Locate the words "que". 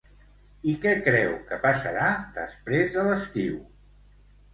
1.51-1.59